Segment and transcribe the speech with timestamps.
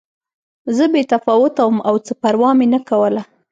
[0.75, 3.21] زه بې تفاوته وم او څه پروا مې نه کوله